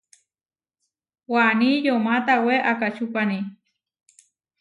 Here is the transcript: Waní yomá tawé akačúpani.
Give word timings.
Waní 1.31 1.69
yomá 1.85 2.15
tawé 2.27 2.55
akačúpani. 2.71 3.39